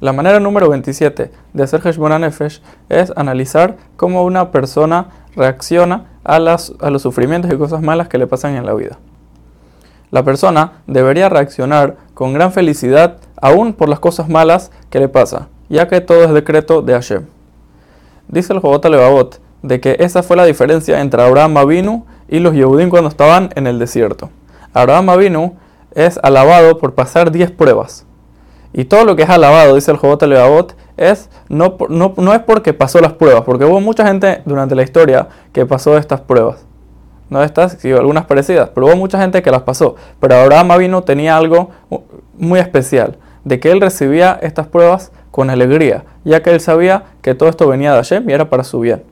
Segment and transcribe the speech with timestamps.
[0.00, 6.38] La manera número 27 de hacer Heshbon Nefesh es analizar cómo una persona reacciona a,
[6.38, 8.98] las, a los sufrimientos y cosas malas que le pasan en la vida.
[10.10, 15.48] La persona debería reaccionar con gran felicidad aún por las cosas malas que le pasa,
[15.70, 17.24] ya que todo es decreto de Hashem.
[18.28, 22.54] Dice el Jobot Levavot de que esa fue la diferencia entre Abraham Avinu y los
[22.54, 24.28] Yehudim cuando estaban en el desierto.
[24.74, 25.56] Abraham Avinu
[25.96, 28.06] es alabado por pasar 10 pruebas.
[28.72, 32.40] Y todo lo que es alabado, dice el Jobot Levavot, es, no, no, no, es
[32.40, 36.66] porque pasó las pruebas, porque hubo mucha gente durante la historia que pasó estas pruebas.
[37.30, 39.96] No estas, sino algunas parecidas, pero hubo mucha gente que las pasó.
[40.20, 41.70] Pero Abraham Avinu tenía algo
[42.36, 47.34] muy especial, de que él recibía estas pruebas con alegría, ya que él sabía que
[47.34, 49.02] todo esto venía de Hashem y era para su bien.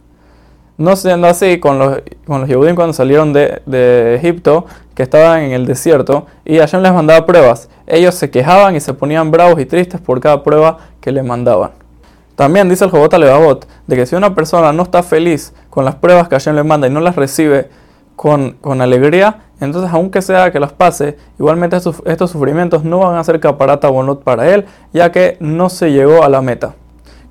[0.77, 5.67] No siendo así con los, con los cuando salieron de, Egipto, que estaban en el
[5.67, 7.69] desierto, y Hashem les mandaba pruebas.
[7.87, 11.71] Ellos se quejaban y se ponían bravos y tristes por cada prueba que le mandaban.
[12.35, 15.95] También dice el Jobot Alevabot de que si una persona no está feliz con las
[15.95, 17.69] pruebas que Hashem le manda y no las recibe
[18.17, 23.25] con, alegría, entonces aunque sea que las pase, igualmente estos, estos sufrimientos no van a
[23.25, 26.75] ser caparata bonot para él, ya que no se llegó a la meta.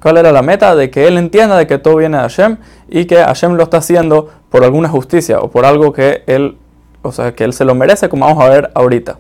[0.04, 0.76] ¿Cuál era la meta?
[0.76, 2.58] De que él entienda de que todo viene de Hashem
[2.90, 6.58] y que Hashem lo está haciendo por alguna justicia o por algo que él,
[7.04, 9.20] o sea, que él se lo merece, como vamos a ver ahorita.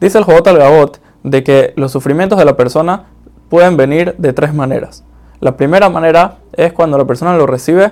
[0.00, 3.06] Dice el Jobot al Gabot de que los sufrimientos de la persona
[3.48, 5.02] pueden venir de tres maneras.
[5.40, 7.90] La primera manera es cuando la persona lo recibe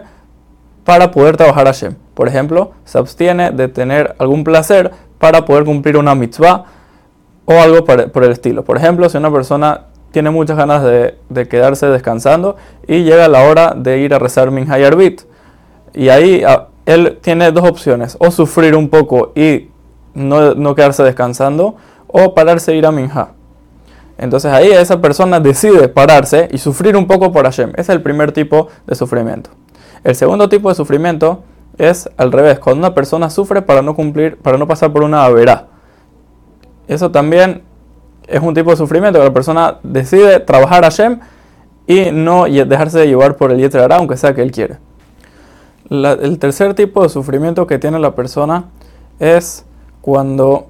[0.85, 1.97] para poder trabajar a Hashem.
[2.15, 6.67] Por ejemplo, se abstiene de tener algún placer para poder cumplir una mitzvah
[7.47, 8.63] o algo por el estilo.
[8.65, 12.57] Por ejemplo, si una persona tiene muchas ganas de, quedarse descansando
[12.89, 15.17] y llega la hora de ir a rezar Minha y
[15.93, 16.43] Y ahí
[16.87, 19.69] él tiene dos opciones, o sufrir un poco y
[20.15, 23.29] no, quedarse descansando, o pararse e ir a Minha.
[24.17, 27.73] Entonces ahí esa persona decide pararse y sufrir un poco por Hashem.
[27.73, 29.51] Ese es el primer tipo de sufrimiento.
[30.03, 31.45] El segundo tipo de sufrimiento
[31.77, 35.29] es al revés, cuando una persona sufre para no cumplir, para no pasar por una
[35.29, 35.67] verá.
[36.89, 37.66] Eso también
[38.27, 41.21] es un tipo de sufrimiento que la persona decide trabajar a Shem
[41.87, 44.79] y no dejarse de llevar por el Yetzirah, aunque sea que él quiere.
[45.89, 48.65] el tercer tipo de sufrimiento que tiene la persona
[49.21, 49.65] es
[50.01, 50.67] cuando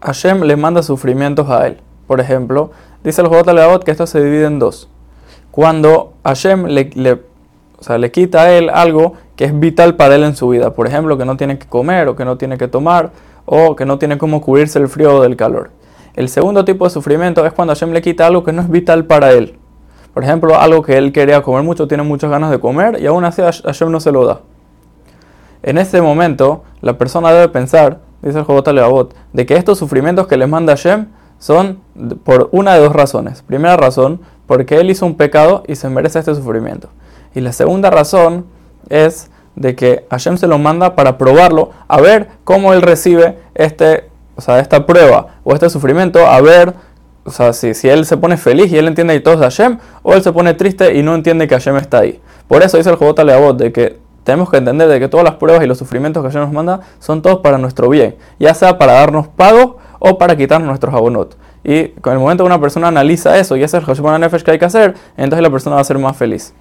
[0.00, 1.78] Hashem le manda sufrimientos a él.
[2.06, 2.70] Por ejemplo,
[3.02, 4.88] dice el Jobot Leabot que esto se divide en dos.
[5.50, 7.22] Cuando Hashem le, le,
[7.98, 10.74] le quita a él algo que es vital para él en su vida.
[10.74, 13.12] Por ejemplo, que no tiene que comer o que no tiene que tomar
[13.46, 15.70] o que no tiene cómo cubrirse el frío o del calor.
[16.14, 19.04] El segundo tipo de sufrimiento es cuando Hashem le quita algo que no es vital
[19.04, 19.58] para él.
[20.12, 23.24] Por ejemplo, algo que él quería comer mucho, tiene muchas ganas de comer y aún
[23.24, 24.40] así Hashem no se lo da.
[25.64, 30.28] En ese momento, la persona debe pensar, dice el Jobot Leabot, de que estos sufrimientos
[30.28, 31.06] que le manda Hashem
[31.38, 31.80] son
[32.22, 33.42] por una de dos razones.
[33.42, 36.90] Primera razón, porque él hizo un pecado y se merece este sufrimiento.
[37.34, 38.46] Y la segunda razón
[38.88, 44.10] es de que Hashem se lo manda para probarlo, a ver cómo él recibe este
[44.36, 46.74] o sea, esta prueba o este sufrimiento a ver,
[47.24, 49.78] o sea, si, si él se pone feliz y él entiende que todo es Hashem,
[50.02, 52.20] o él se pone triste y no entiende que Hashem está ahí.
[52.48, 55.34] Por eso dice el Jobot Leabot de que tenemos que entender de que todas las
[55.34, 58.78] pruebas y los sufrimientos que Hashem nos manda son todos para nuestro bien, ya sea
[58.78, 61.36] para darnos pago o para quitarnos nuestros abonot.
[61.62, 64.58] Y con el momento que una persona analiza eso y es el Nefesh que hay
[64.58, 66.52] que hacer, entonces la persona va a ser más feliz.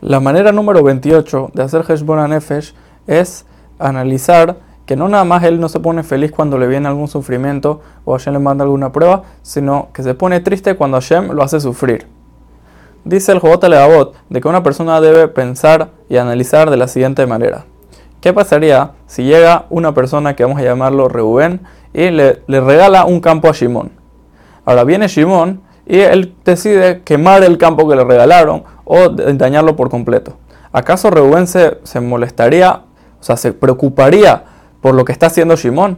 [0.00, 2.74] La manera número 28 de hacer Heshbon Nefesh
[3.06, 3.44] es
[3.78, 4.56] analizar
[4.86, 8.12] que no nada más él no se pone feliz cuando le viene algún sufrimiento o
[8.12, 12.06] Hashem le manda alguna prueba, sino que se pone triste cuando Hashem lo hace sufrir.
[13.04, 17.26] Dice el Jobot Leabot de que una persona debe pensar y analizar de la siguiente
[17.26, 17.64] manera.
[18.20, 21.62] ¿Qué pasaría si llega una persona que vamos a llamarlo Reubén
[21.92, 23.90] y le, le regala un campo a Shimón?
[24.64, 29.90] Ahora viene Shimón y él decide quemar el campo que le regalaron o dañarlo por
[29.90, 30.36] completo.
[30.72, 32.82] ¿Acaso Reubén se, se molestaría,
[33.20, 34.44] o sea, se preocuparía
[34.82, 35.96] por lo que está haciendo Shimón.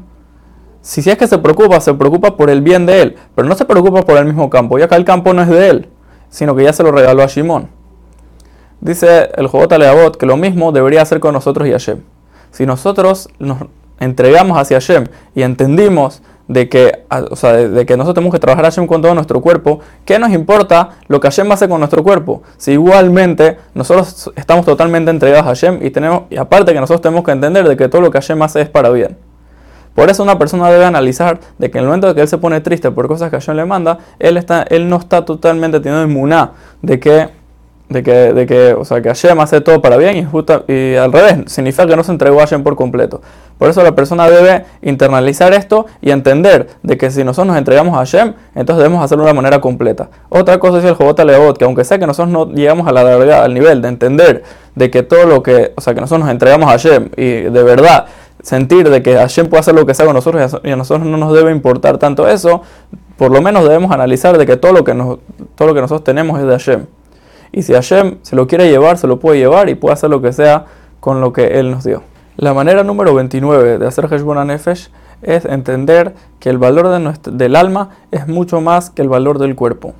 [0.82, 3.64] Si, es que se preocupa, se preocupa por el bien de él, pero no se
[3.64, 5.88] preocupa por el mismo campo, ya que el campo no es de él,
[6.28, 7.70] sino que ya se lo regaló a Shimón.
[8.80, 12.00] Dice el Jobot Aleabot que lo mismo debería hacer con nosotros y Hashem.
[12.50, 13.58] Si nosotros nos
[13.98, 18.64] entregamos hacia Hashem y entendimos de que, o sea, de, que nosotros tenemos que trabajar
[18.64, 22.42] Hashem con todo nuestro cuerpo, ¿qué nos importa lo que Hashem hace con nuestro cuerpo?
[22.56, 27.24] Si igualmente nosotros estamos totalmente entregados a Hashem y, tenemos, y aparte que nosotros tenemos
[27.24, 29.16] que entender de que todo lo que Hashem hace es para bien.
[29.94, 32.38] Por eso una persona debe analizar de que en el momento de que él se
[32.38, 36.06] pone triste por cosas que Hashem le manda, él, está, él no está totalmente teniendo
[36.06, 36.50] inmunidad
[36.82, 37.28] de que
[37.88, 40.94] de que, de que, o sea, que Hashem hace todo para bien y, justa, y
[40.94, 43.20] al revés, significa que no se entregó a Hashem por completo.
[43.58, 47.94] Por eso la persona debe internalizar esto y entender de que si nosotros nos entregamos
[47.94, 50.08] a Hashem, entonces debemos hacerlo de una manera completa.
[50.28, 53.04] Otra cosa es el Jobot Leot, que aunque sea que nosotros no llegamos a la
[53.04, 54.42] verdad, al nivel de entender
[54.74, 57.62] de que todo lo que, o sea, que nosotros nos entregamos a Hashem y de
[57.62, 58.06] verdad
[58.42, 61.16] sentir de que Hashem puede hacer lo que sea con nosotros y a nosotros no
[61.16, 62.62] nos debe importar tanto eso,
[63.16, 65.18] por lo menos debemos analizar de que todo lo que, nos,
[65.54, 66.86] todo lo que nosotros tenemos es de Hashem.
[67.56, 70.20] Y si Hashem se lo quiere llevar, se lo puede llevar y puede hacer lo
[70.20, 70.64] que sea
[70.98, 72.02] con lo que Él nos dio.
[72.36, 74.90] La manera número 29 de hacer Heshbon Nefesh
[75.22, 79.54] es entender que el valor de del alma es mucho más que el valor del
[79.54, 79.94] cuerpo.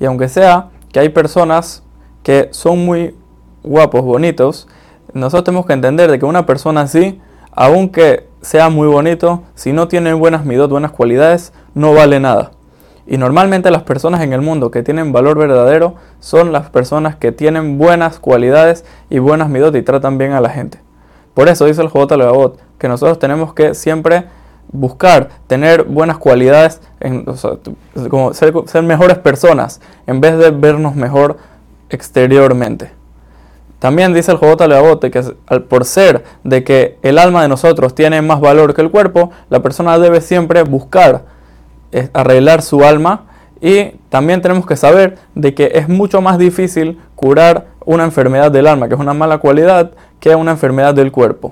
[0.00, 1.82] Y aunque sea que hay personas
[2.22, 3.14] que son muy
[3.62, 4.66] guapos, bonitos,
[5.12, 7.20] nosotros tenemos que entender de que una persona así,
[7.52, 12.52] aunque sea muy bonito, si no tiene buenas midot, buenas cualidades, no vale nada.
[13.10, 17.32] Y normalmente las personas en el mundo que tienen valor verdadero son las personas que
[17.32, 20.78] tienen buenas cualidades y buenas midot y tratan bien a la gente.
[21.32, 24.24] Por eso dice el Jobot Levavot que nosotros tenemos que siempre
[24.70, 27.24] buscar tener buenas cualidades, en,
[28.10, 31.38] como ser, mejores personas, en vez de vernos mejor
[31.88, 32.90] exteriormente.
[33.78, 35.22] También dice el Jobot Levavot que
[35.60, 39.60] por ser de que el alma de nosotros tiene más valor que el cuerpo, la
[39.62, 41.37] persona debe siempre buscar
[42.12, 43.24] arreglar su alma
[43.60, 48.66] y también tenemos que saber de que es mucho más difícil curar una enfermedad del
[48.66, 51.46] alma, que es una mala cualidad, que una enfermedad del cuerpo.